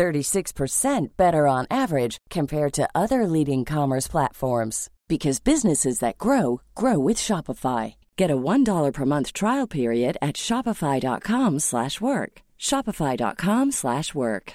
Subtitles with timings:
[0.00, 6.98] 36% better on average compared to other leading commerce platforms because businesses that grow grow
[6.98, 7.94] with Shopify.
[8.16, 12.32] Get a $1 per month trial period at shopify.com/work.
[12.58, 14.52] shopify.com/work.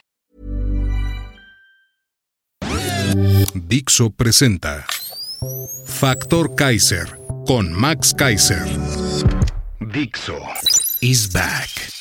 [3.71, 4.83] Dixo presenta
[5.85, 7.07] Factor Kaiser
[7.47, 8.65] con Max Kaiser.
[9.79, 10.39] Dixo
[11.01, 11.94] is back.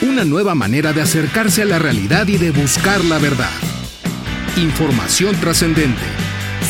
[0.00, 3.50] Una nueva manera de acercarse a la realidad y de buscar la verdad.
[4.56, 6.04] Información trascendente.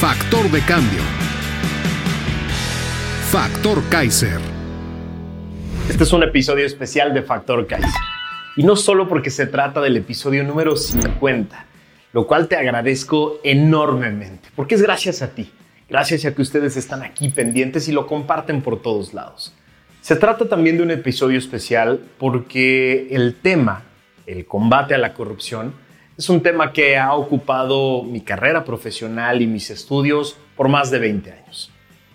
[0.00, 1.02] Factor de cambio.
[3.30, 4.40] Factor Kaiser.
[5.90, 7.90] Este es un episodio especial de Factor Kaiser.
[8.56, 11.66] Y no solo porque se trata del episodio número 50,
[12.14, 15.52] lo cual te agradezco enormemente, porque es gracias a ti,
[15.86, 19.52] gracias a que ustedes están aquí pendientes y lo comparten por todos lados.
[20.08, 23.82] Se trata también de un episodio especial porque el tema,
[24.26, 25.74] el combate a la corrupción,
[26.16, 30.98] es un tema que ha ocupado mi carrera profesional y mis estudios por más de
[30.98, 31.70] 20 años.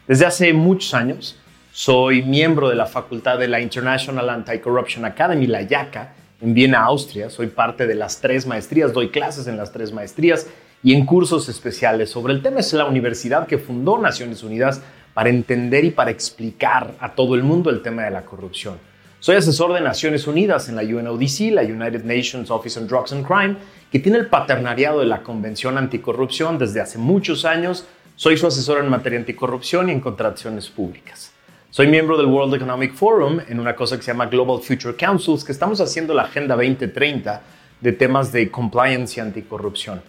[0.07, 1.37] Desde hace muchos años
[1.71, 7.29] soy miembro de la facultad de la International Anti-Corruption Academy, la IACA, en Viena, Austria.
[7.29, 10.47] Soy parte de las tres maestrías, doy clases en las tres maestrías
[10.81, 12.59] y en cursos especiales sobre el tema.
[12.59, 14.81] Es la universidad que fundó Naciones Unidas
[15.13, 18.77] para entender y para explicar a todo el mundo el tema de la corrupción.
[19.19, 23.25] Soy asesor de Naciones Unidas en la UNODC, la United Nations Office on Drugs and
[23.25, 23.55] Crime,
[23.89, 27.85] que tiene el paternariado de la Convención Anticorrupción desde hace muchos años.
[28.17, 31.31] Soy su asesor en materia anticorrupción y en contrataciones públicas.
[31.69, 35.43] Soy miembro del World Economic Forum en una cosa que se llama Global Future Councils,
[35.43, 37.41] que estamos haciendo la Agenda 2030
[37.79, 40.01] de temas de compliance y anticorrupción.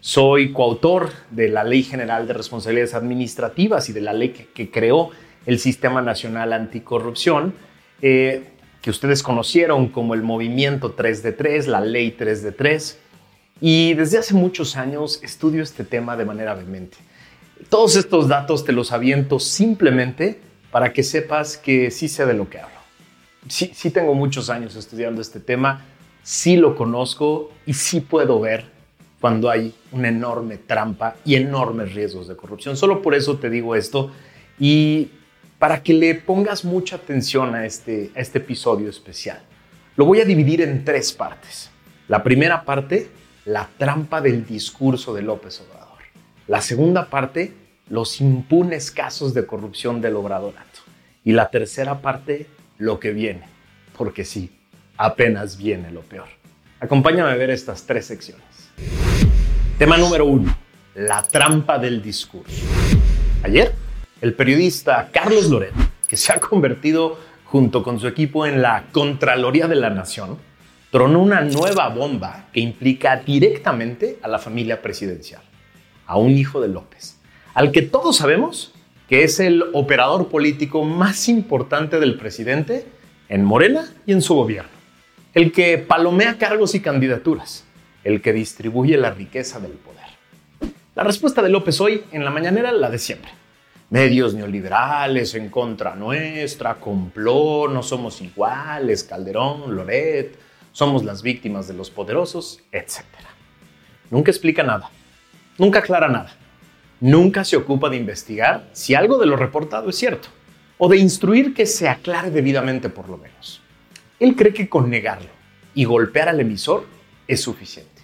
[0.00, 5.10] Soy coautor de la Ley General de Responsabilidades Administrativas y de la ley que, creó
[5.44, 7.54] el Sistema Nacional Anticorrupción,
[8.00, 8.44] eh,
[8.80, 12.98] que ustedes conocieron como el Movimiento 3 de 3, la Ley 3 de 3.
[13.60, 16.96] Y desde hace muchos años estudio este tema de manera vehemente.
[17.68, 22.48] Todos estos datos te los aviento simplemente para que sepas que sí sé de lo
[22.48, 22.78] que hablo.
[23.48, 25.84] Sí, sí tengo muchos años estudiando este tema,
[26.22, 28.77] sí lo conozco y sí puedo ver
[29.20, 32.76] cuando hay una enorme trampa y enormes riesgos de corrupción.
[32.76, 34.12] Solo por eso te digo esto
[34.58, 35.10] y
[35.58, 39.40] para que le pongas mucha atención a este, a este episodio especial.
[39.96, 41.70] Lo voy a dividir en tres partes.
[42.06, 43.08] La primera parte,
[43.44, 45.98] la trampa del discurso de López Obrador.
[46.46, 47.52] La segunda parte,
[47.90, 50.80] los impunes casos de corrupción del obradorato.
[51.24, 52.46] Y la tercera parte,
[52.78, 53.42] lo que viene.
[53.96, 54.50] Porque sí,
[54.96, 56.28] apenas viene lo peor.
[56.80, 58.44] Acompáñame a ver estas tres secciones.
[59.78, 60.58] Tema número uno,
[60.96, 62.66] la trampa del discurso.
[63.44, 63.72] Ayer,
[64.20, 65.72] el periodista Carlos Loret,
[66.08, 70.36] que se ha convertido junto con su equipo en la Contraloría de la Nación,
[70.90, 75.42] tronó una nueva bomba que implica directamente a la familia presidencial,
[76.08, 77.20] a un hijo de López,
[77.54, 78.72] al que todos sabemos
[79.08, 82.84] que es el operador político más importante del presidente
[83.28, 84.72] en Morena y en su gobierno,
[85.34, 87.67] el que palomea cargos y candidaturas,
[88.08, 90.06] el que distribuye la riqueza del poder.
[90.94, 93.30] La respuesta de López hoy en la mañanera la de siempre.
[93.90, 100.38] Medios neoliberales en contra nuestra, complot, no somos iguales, Calderón, Loret,
[100.72, 103.04] somos las víctimas de los poderosos, etc.
[104.10, 104.88] Nunca explica nada,
[105.58, 106.34] nunca aclara nada,
[107.00, 110.28] nunca se ocupa de investigar si algo de lo reportado es cierto,
[110.78, 113.60] o de instruir que se aclare debidamente por lo menos.
[114.18, 115.28] Él cree que con negarlo
[115.74, 116.86] y golpear al emisor
[117.28, 117.97] es suficiente.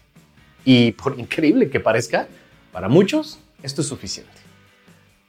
[0.64, 2.28] Y por increíble que parezca,
[2.72, 4.32] para muchos esto es suficiente.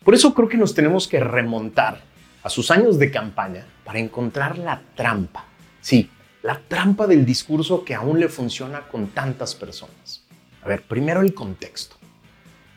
[0.04, 2.02] Por eso creo que nos tenemos que remontar
[2.44, 5.46] a sus años de campaña para encontrar la trampa.
[5.82, 6.10] Sí,
[6.44, 10.24] la trampa del discurso que aún le funciona con tantas personas.
[10.64, 11.96] A ver, primero el contexto.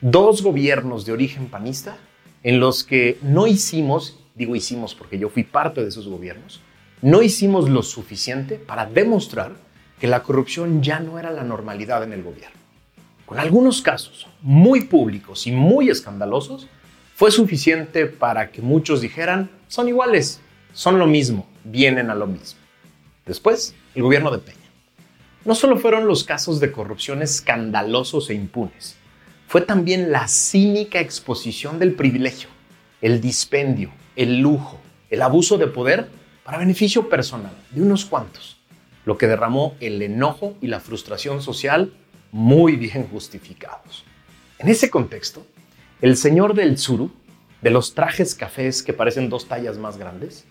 [0.00, 1.98] Dos gobiernos de origen panista
[2.42, 6.60] en los que no hicimos, digo hicimos porque yo fui parte de esos gobiernos,
[7.02, 9.56] no hicimos lo suficiente para demostrar
[10.00, 12.56] que la corrupción ya no era la normalidad en el gobierno.
[13.26, 16.66] Con algunos casos muy públicos y muy escandalosos,
[17.14, 20.40] fue suficiente para que muchos dijeran, son iguales,
[20.72, 22.60] son lo mismo, vienen a lo mismo.
[23.26, 24.56] Después, el gobierno de Peña.
[25.44, 28.96] no solo fueron los casos de corrupción escandalosos e impunes,
[29.48, 32.50] fue también la cínica exposición del privilegio,
[33.00, 34.78] el dispendio, el lujo,
[35.10, 36.08] el abuso de poder
[36.44, 38.57] para beneficio personal de unos cuantos,
[39.08, 41.94] lo que derramó el enojo y la frustración social
[42.30, 44.04] muy bien justificados.
[44.58, 45.46] En ese contexto,
[46.02, 47.10] el señor del Tsuru,
[47.62, 50.44] de los trajes cafés que parecen dos tallas más grandes,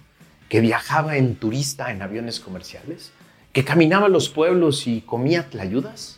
[0.50, 3.12] que viajaba en turista en aviones comerciales,
[3.54, 6.18] que caminaba los pueblos y comía tlayudas,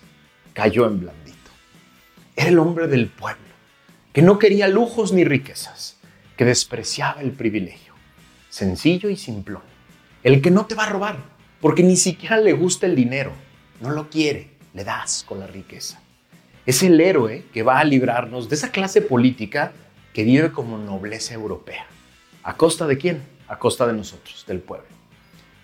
[0.53, 1.51] cayó en blandito.
[2.37, 3.51] Era el hombre del pueblo,
[4.13, 5.97] que no quería lujos ni riquezas,
[6.37, 7.95] que despreciaba el privilegio,
[8.47, 9.63] sencillo y simplón,
[10.23, 11.17] el que no te va a robar,
[11.61, 13.33] porque ni siquiera le gusta el dinero,
[13.81, 15.99] no lo quiere, le das con la riqueza.
[16.65, 19.71] Es el héroe que va a librarnos de esa clase política
[20.13, 21.85] que vive como nobleza europea.
[22.43, 23.23] ¿A costa de quién?
[23.47, 24.87] A costa de nosotros, del pueblo.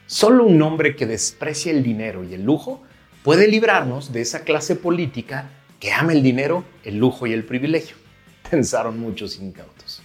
[0.08, 2.82] Solo un hombre que desprecia el dinero y el lujo
[3.24, 5.50] puede librarnos de esa clase política
[5.80, 7.96] que ama el dinero, el lujo y el privilegio,
[8.50, 10.02] pensaron muchos incautos.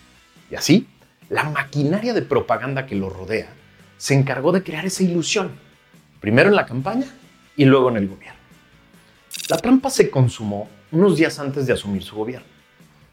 [0.51, 0.87] Y así,
[1.29, 3.49] la maquinaria de propaganda que lo rodea
[3.99, 5.53] se encargó de crear esa ilusión,
[6.21, 7.07] primero en la campaña
[7.57, 8.39] y luego en el gobierno.
[9.49, 12.47] La trampa se consumó unos días antes de asumir su gobierno.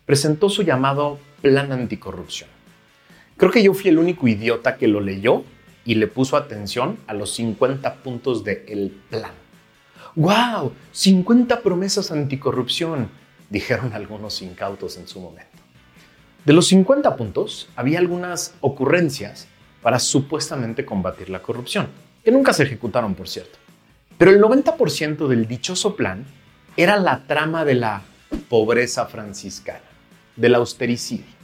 [0.05, 2.49] Presentó su llamado Plan Anticorrupción.
[3.37, 5.43] Creo que yo fui el único idiota que lo leyó
[5.85, 9.31] y le puso atención a los 50 puntos del plan.
[10.15, 10.73] ¡Wow!
[10.91, 13.09] 50 promesas anticorrupción,
[13.49, 15.57] dijeron algunos incautos en su momento.
[16.43, 19.47] De los 50 puntos, había algunas ocurrencias
[19.81, 21.87] para supuestamente combatir la corrupción,
[22.27, 23.57] que nunca se ejecutaron, por cierto.
[24.17, 26.25] Pero el 90% del dichoso plan
[26.75, 28.01] era la trama de la
[28.49, 29.79] pobreza franciscana,
[30.35, 31.37] del austericidio.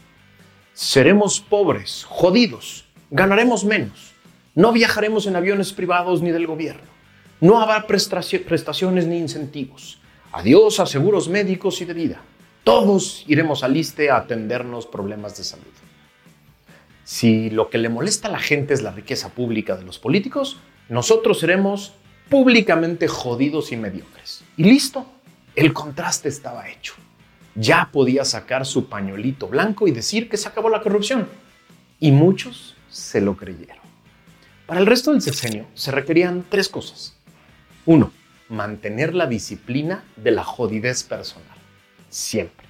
[0.73, 4.13] Seremos pobres, jodidos, ganaremos menos
[4.55, 6.83] no viajaremos en aviones privados ni del gobierno.
[7.41, 9.99] No habrá prestaciones ni incentivos.
[10.31, 12.21] Adiós a seguros médicos y de vida.
[12.63, 15.65] Todos iremos al ISTE a atendernos problemas de salud.
[17.03, 20.57] Si lo que le molesta a la gente es la riqueza pública de los políticos,
[20.89, 21.93] nosotros seremos
[22.29, 24.43] públicamente jodidos y mediocres.
[24.57, 25.05] Y listo,
[25.55, 26.93] el contraste estaba hecho.
[27.55, 31.27] Ya podía sacar su pañuelito blanco y decir que se acabó la corrupción.
[31.99, 33.83] Y muchos se lo creyeron.
[34.65, 37.15] Para el resto del sexenio se requerían tres cosas.
[37.85, 38.11] Uno,
[38.49, 41.57] mantener la disciplina de la jodidez personal.
[42.09, 42.65] Siempre.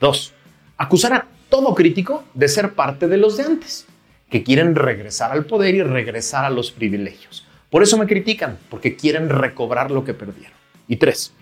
[0.00, 0.34] Dos,
[0.76, 3.86] acusar a todo crítico de ser parte de los de antes,
[4.30, 7.47] que quieren regresar al poder y regresar a los privilegios.
[7.70, 10.56] Por eso me critican, porque quieren recobrar lo que perdieron.
[10.86, 11.32] Y tres,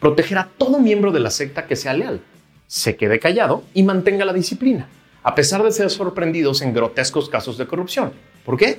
[0.00, 2.22] proteger a todo miembro de la secta que sea leal,
[2.66, 4.88] se quede callado y mantenga la disciplina,
[5.22, 8.12] a pesar de ser sorprendidos en grotescos casos de corrupción.
[8.44, 8.78] ¿Por qué?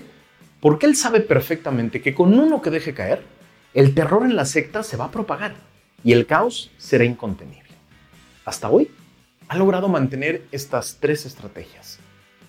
[0.60, 3.22] Porque él sabe perfectamente que con uno que deje caer,
[3.76, 5.56] el terror en la secta se va a propagar
[6.04, 7.70] y el caos será incontenible.
[8.46, 8.90] Hasta hoy
[9.48, 12.00] ha logrado mantener estas tres estrategias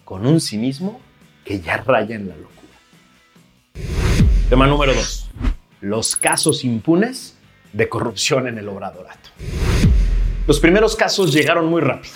[0.05, 1.01] con un cinismo
[1.45, 2.57] que ya raya en la locura.
[4.49, 5.29] Tema número 2.
[5.81, 7.37] Los casos impunes
[7.73, 9.31] de corrupción en el obradorato.
[10.47, 12.15] Los primeros casos llegaron muy rápido.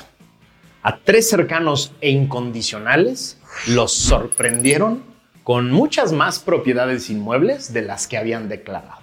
[0.85, 5.03] A tres cercanos e incondicionales los sorprendieron
[5.43, 9.03] con muchas más propiedades inmuebles de las que habían declarado.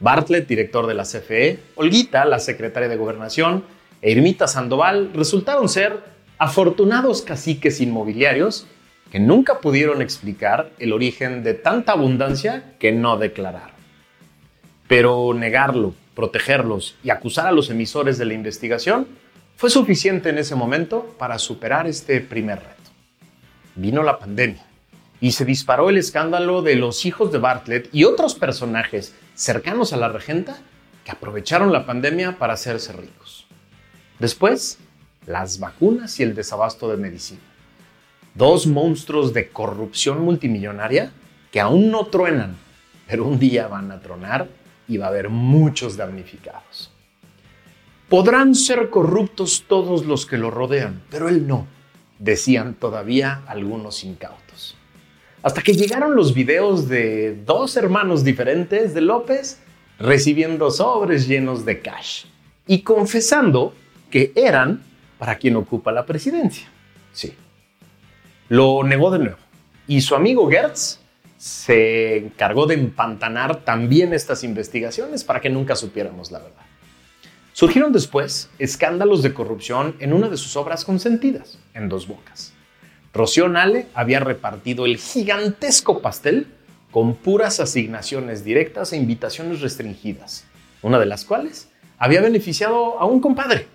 [0.00, 3.64] Bartlett, director de la CFE, Olguita, la secretaria de Gobernación,
[4.00, 6.02] e Irmita Sandoval resultaron ser
[6.38, 8.66] afortunados caciques inmobiliarios
[9.12, 13.76] que nunca pudieron explicar el origen de tanta abundancia que no declararon.
[14.88, 19.06] Pero negarlo, protegerlos y acusar a los emisores de la investigación
[19.56, 22.90] fue suficiente en ese momento para superar este primer reto.
[23.74, 24.64] Vino la pandemia
[25.20, 29.98] y se disparó el escándalo de los hijos de Bartlett y otros personajes cercanos a
[29.98, 30.56] la regenta
[31.04, 33.46] que aprovecharon la pandemia para hacerse ricos.
[34.18, 34.78] Después,
[35.26, 37.51] las vacunas y el desabasto de medicina.
[38.34, 41.12] Dos monstruos de corrupción multimillonaria
[41.50, 42.56] que aún no truenan,
[43.06, 44.48] pero un día van a tronar
[44.88, 46.90] y va a haber muchos damnificados.
[48.08, 51.66] Podrán ser corruptos todos los que lo rodean, pero él no,
[52.18, 54.76] decían todavía algunos incautos.
[55.42, 59.60] Hasta que llegaron los videos de dos hermanos diferentes de López
[59.98, 62.24] recibiendo sobres llenos de cash
[62.66, 63.74] y confesando
[64.10, 64.82] que eran
[65.18, 66.68] para quien ocupa la presidencia.
[67.12, 67.34] Sí.
[68.52, 69.38] Lo negó de nuevo.
[69.86, 70.98] Y su amigo Gertz
[71.38, 76.60] se encargó de empantanar también estas investigaciones para que nunca supiéramos la verdad.
[77.54, 82.52] Surgieron después escándalos de corrupción en una de sus obras consentidas, en Dos Bocas.
[83.14, 86.46] Rocío Nale había repartido el gigantesco pastel
[86.90, 90.44] con puras asignaciones directas e invitaciones restringidas,
[90.82, 93.66] una de las cuales había beneficiado a un compadre,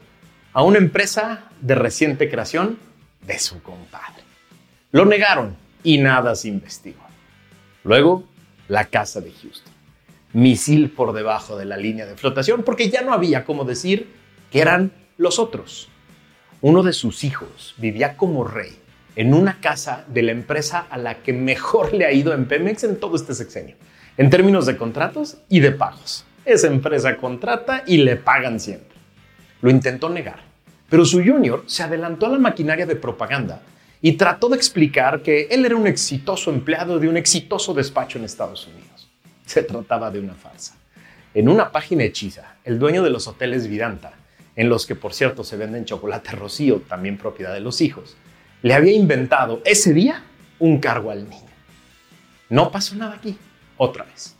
[0.53, 2.77] a una empresa de reciente creación
[3.25, 4.26] de su compadre.
[4.97, 7.03] Lo negaron y nada se investigó.
[7.83, 8.23] Luego,
[8.67, 9.71] la casa de Houston.
[10.33, 14.09] Misil por debajo de la línea de flotación porque ya no había cómo decir
[14.51, 15.87] que eran los otros.
[16.61, 18.75] Uno de sus hijos vivía como rey
[19.15, 22.83] en una casa de la empresa a la que mejor le ha ido en Pemex
[22.83, 23.75] en todo este sexenio,
[24.17, 26.25] en términos de contratos y de pagos.
[26.43, 28.97] Esa empresa contrata y le pagan siempre.
[29.61, 30.39] Lo intentó negar,
[30.89, 33.61] pero su junior se adelantó a la maquinaria de propaganda
[34.07, 38.23] y trató de explicar que él era un exitoso empleado de un exitoso despacho en
[38.23, 39.09] Estados Unidos.
[39.45, 40.77] Se trataba de una farsa.
[41.33, 44.13] En una página hechiza, el dueño de los hoteles Vidanta,
[44.55, 48.15] en los que por cierto se venden chocolate rocío, también propiedad de los hijos,
[48.61, 50.23] le había inventado ese día
[50.57, 51.51] un cargo al niño.
[52.47, 53.37] No pasó nada aquí,
[53.75, 54.37] otra vez,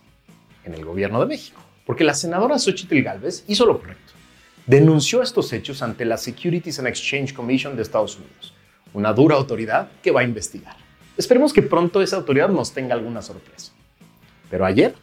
[0.63, 4.13] en el gobierno de México, porque la senadora Xochitl Galvez hizo lo correcto.
[4.65, 8.53] Denunció estos hechos ante la Securities and Exchange Commission de Estados Unidos,
[8.97, 10.75] una dura autoridad que va a investigar.
[11.17, 13.71] Esperemos que pronto esa autoridad nos tenga alguna sorpresa.
[14.49, 14.95] Pero ayer,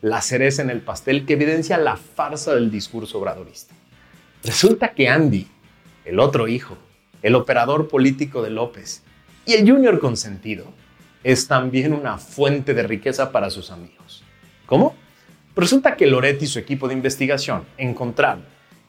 [0.00, 3.74] la cereza en el pastel que evidencia la farsa del discurso obradorista.
[4.42, 5.46] Resulta que Andy,
[6.06, 6.78] el otro hijo,
[7.22, 9.02] el operador político de López
[9.44, 10.64] y el junior consentido,
[11.22, 14.24] es también una fuente de riqueza para sus amigos.
[14.64, 14.96] ¿Cómo?
[15.54, 18.44] Resulta que Loret y su equipo de investigación encontraron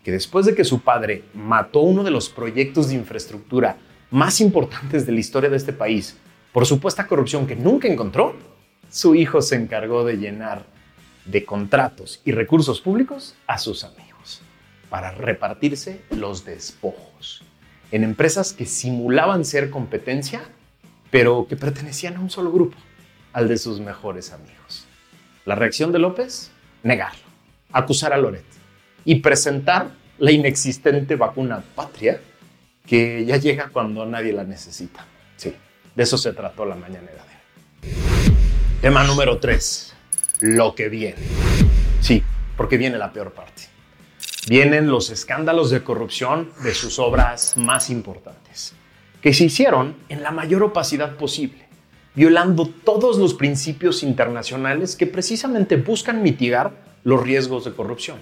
[0.05, 3.75] que después de que su padre mató uno de los proyectos de infraestructura
[4.13, 6.15] más importantes de la historia de este país
[6.51, 8.35] por supuesta corrupción que nunca encontró,
[8.91, 10.67] su hijo se encargó de llenar
[11.25, 14.43] de contratos y recursos públicos a sus amigos
[14.91, 17.41] para repartirse los despojos
[17.91, 20.41] en empresas que simulaban ser competencia,
[21.09, 22.77] pero que pertenecían a un solo grupo,
[23.33, 24.85] al de sus mejores amigos.
[25.43, 26.51] La reacción de López,
[26.83, 27.23] negarlo,
[27.71, 28.45] acusar a Loret
[29.05, 29.89] y presentar
[30.19, 32.21] la inexistente vacuna patria
[32.85, 35.05] que ya llega cuando nadie la necesita.
[35.35, 35.53] Sí,
[35.95, 37.23] de eso se trató la mañanera
[37.81, 37.93] de hoy.
[38.81, 39.93] Tema número 3,
[40.41, 41.21] lo que viene.
[42.01, 42.23] Sí,
[42.57, 43.73] porque viene la peor parte
[44.47, 48.73] vienen los escándalos de corrupción de sus obras más importantes,
[49.21, 51.67] que se hicieron en la mayor opacidad posible,
[52.15, 56.71] violando todos los principios internacionales que precisamente buscan mitigar
[57.03, 58.17] los riesgos de corrupción.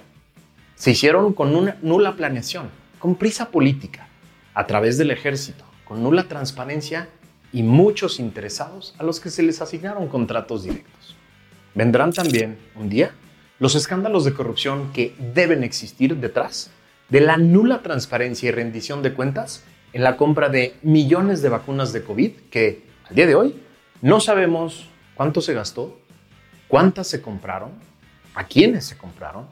[0.76, 4.08] Se hicieron con una nula planeación, con prisa política,
[4.54, 7.08] a través del ejército, con nula transparencia
[7.52, 11.16] y muchos interesados a los que se les asignaron contratos directos.
[11.74, 13.12] Vendrán también un día
[13.58, 16.70] los escándalos de corrupción que deben existir detrás
[17.08, 21.92] de la nula transparencia y rendición de cuentas en la compra de millones de vacunas
[21.92, 23.62] de COVID que al día de hoy
[24.00, 25.98] no sabemos cuánto se gastó,
[26.68, 27.70] cuántas se compraron,
[28.34, 29.46] a quiénes se compraron,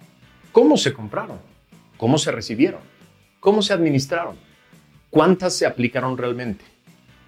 [0.52, 1.38] cómo se compraron,
[1.96, 2.80] cómo se recibieron,
[3.40, 4.36] cómo se administraron,
[5.10, 6.64] cuántas se aplicaron realmente,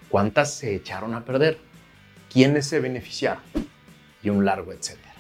[0.09, 1.59] cuántas se echaron a perder,
[2.33, 3.43] quiénes se beneficiaron
[4.23, 5.13] y un largo etcétera.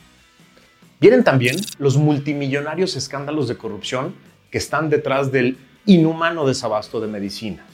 [1.01, 4.15] Vienen también los multimillonarios escándalos de corrupción
[4.51, 7.67] que están detrás del inhumano desabasto de medicinas.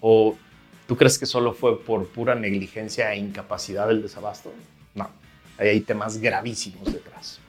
[0.00, 0.36] ¿O
[0.86, 4.52] tú crees que solo fue por pura negligencia e incapacidad del desabasto?
[4.94, 5.10] No,
[5.58, 7.40] hay temas gravísimos detrás.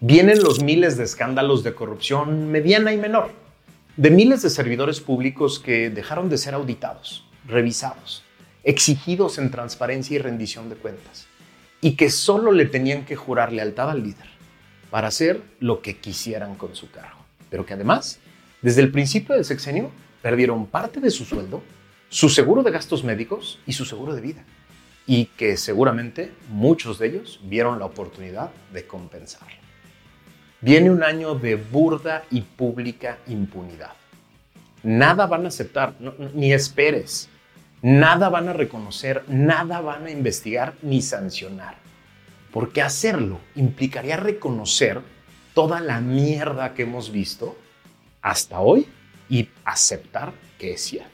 [0.00, 3.30] Vienen los miles de escándalos de corrupción mediana y menor,
[3.98, 8.22] de miles de servidores públicos que dejaron de ser auditados, revisados,
[8.62, 11.26] exigidos en transparencia y rendición de cuentas,
[11.80, 14.28] y que solo le tenían que jurar lealtad al líder
[14.88, 17.18] para hacer lo que quisieran con su cargo.
[17.50, 18.20] Pero que además,
[18.62, 19.90] desde el principio del sexenio,
[20.22, 21.60] perdieron parte de su sueldo,
[22.08, 24.44] su seguro de gastos médicos y su seguro de vida.
[25.08, 29.67] Y que seguramente muchos de ellos vieron la oportunidad de compensar.
[30.60, 33.92] Viene un año de burda y pública impunidad.
[34.82, 35.94] Nada van a aceptar,
[36.34, 37.28] ni esperes.
[37.80, 41.88] Nada van a reconocer, nada van a investigar ni sancionar
[42.52, 45.00] porque hacerlo implicaría reconocer
[45.54, 47.56] toda la mierda que hemos visto
[48.22, 48.86] hasta hoy
[49.28, 51.08] y aceptar que es cierta.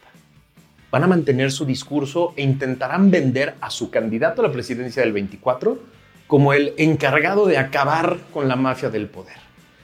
[0.90, 5.12] Van a mantener su discurso e intentarán vender a su candidato a la presidencia del
[5.12, 5.78] 24
[6.26, 9.36] como el encargado de acabar con la mafia del poder.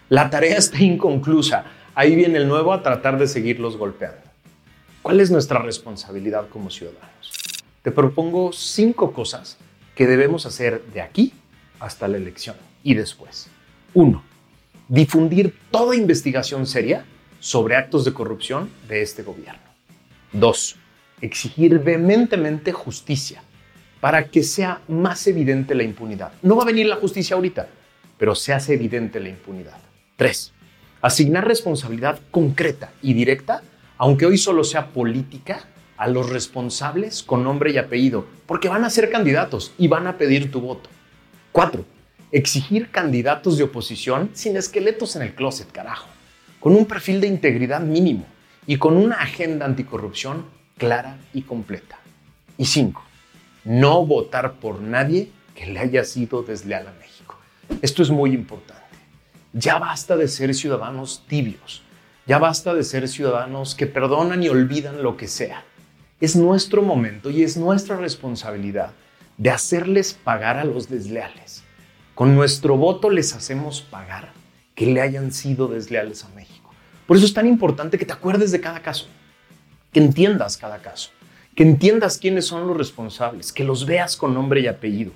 [0.08, 1.64] La tarea está inconclusa.
[1.94, 4.22] Ahí viene el nuevo a tratar de seguirlos golpeando.
[5.02, 7.32] ¿Cuál es nuestra responsabilidad como ciudadanos?
[7.82, 9.58] Te propongo cinco cosas
[9.94, 11.32] que debemos hacer de aquí
[11.78, 13.48] hasta la elección y después.
[13.94, 14.22] Uno,
[14.88, 17.04] difundir toda investigación seria
[17.38, 19.60] sobre actos de corrupción de este gobierno.
[20.32, 20.76] Dos,
[21.20, 23.42] exigir vehementemente justicia
[24.00, 26.32] para que sea más evidente la impunidad.
[26.42, 27.68] No va a venir la justicia ahorita,
[28.18, 29.78] pero se hace evidente la impunidad.
[30.16, 30.52] Tres,
[31.02, 33.62] asignar responsabilidad concreta y directa,
[33.98, 35.66] aunque hoy solo sea política,
[36.00, 40.16] a los responsables con nombre y apellido, porque van a ser candidatos y van a
[40.16, 40.88] pedir tu voto.
[41.52, 41.84] Cuatro,
[42.32, 46.08] exigir candidatos de oposición sin esqueletos en el closet, carajo,
[46.58, 48.24] con un perfil de integridad mínimo
[48.66, 50.46] y con una agenda anticorrupción
[50.78, 51.98] clara y completa.
[52.56, 53.04] Y cinco,
[53.64, 57.36] no votar por nadie que le haya sido desleal a México.
[57.82, 58.80] Esto es muy importante.
[59.52, 61.82] Ya basta de ser ciudadanos tibios.
[62.26, 65.64] Ya basta de ser ciudadanos que perdonan y olvidan lo que sea.
[66.20, 68.92] Es nuestro momento y es nuestra responsabilidad
[69.36, 71.64] de hacerles pagar a los desleales.
[72.14, 74.32] Con nuestro voto les hacemos pagar
[74.74, 76.70] que le hayan sido desleales a México.
[77.06, 79.06] Por eso es tan importante que te acuerdes de cada caso,
[79.92, 81.10] que entiendas cada caso
[81.54, 85.12] que entiendas quiénes son los responsables, que los veas con nombre y apellido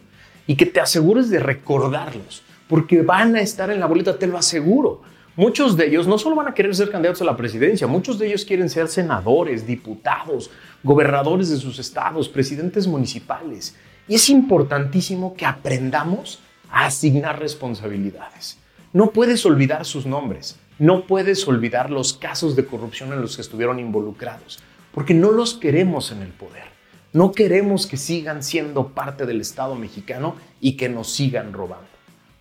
[0.46, 4.36] y que te asegures de recordarlos, porque van a estar en la boleta, te lo
[4.36, 5.02] aseguro.
[5.36, 8.28] Muchos de ellos no solo van a querer ser candidatos a la presidencia, muchos de
[8.28, 10.50] ellos quieren ser senadores, diputados,
[10.82, 13.74] gobernadores de sus estados, presidentes municipales.
[14.06, 18.58] Y es importantísimo que aprendamos a asignar responsabilidades.
[18.92, 23.42] No puedes olvidar sus nombres, no puedes olvidar los casos de corrupción en los que
[23.42, 24.60] estuvieron involucrados
[24.94, 26.64] porque no los queremos en el poder.
[27.12, 31.86] No queremos que sigan siendo parte del Estado mexicano y que nos sigan robando.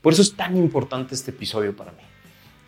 [0.01, 2.03] Por eso es tan importante este episodio para mí.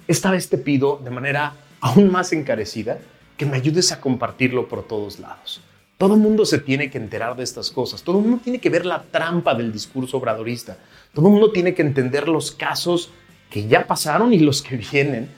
[0.08, 3.00] Esta vez te pido de manera aún más encarecida
[3.38, 5.62] que me ayudes a compartirlo por todos lados.
[5.98, 8.04] Todo mundo se tiene que enterar de estas cosas.
[8.04, 10.78] Todo mundo tiene que ver la trampa del discurso obradorista.
[11.14, 13.12] Todo mundo tiene que entender los casos
[13.50, 15.30] que ya pasaron y los que vienen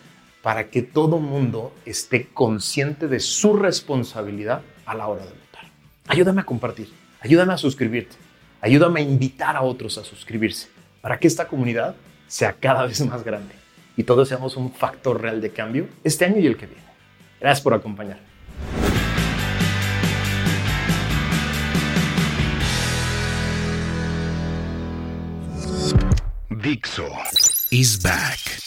[0.47, 5.65] para que todo mundo esté consciente de su responsabilidad a la hora de votar.
[6.07, 6.89] Ayúdame a compartir,
[7.19, 8.15] ayúdame a suscribirte,
[8.61, 10.69] ayúdame a invitar a otros a suscribirse
[11.01, 11.97] para que esta comunidad
[12.29, 13.55] sea cada vez más grande
[13.97, 16.81] y todos seamos un factor real de cambio este año y el que viene.
[17.41, 18.23] Gracias por acompañarme.
[26.49, 27.09] Dixo
[27.69, 28.66] is back.